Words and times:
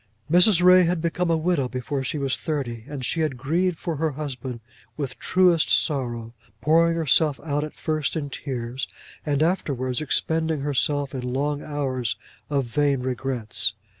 Mrs. 0.31 0.63
Ray 0.63 0.85
had 0.85 0.99
become 0.99 1.29
a 1.29 1.37
widow 1.37 1.67
before 1.69 2.03
she 2.03 2.17
was 2.17 2.35
thirty; 2.35 2.85
and 2.87 3.05
she 3.05 3.19
had 3.19 3.37
grieved 3.37 3.77
for 3.77 3.97
her 3.97 4.13
husband 4.13 4.59
with 4.97 5.19
truest 5.19 5.69
sorrow, 5.69 6.33
pouring 6.59 6.95
herself 6.95 7.39
out 7.43 7.63
at 7.63 7.75
first 7.75 8.15
in 8.15 8.31
tears, 8.31 8.87
and 9.27 9.43
afterwards 9.43 10.01
expending 10.01 10.61
herself 10.61 11.13
in 11.13 11.21
long 11.21 11.61
hours 11.61 12.15
of 12.49 12.65
vain 12.65 13.01
regrets. 13.01 13.73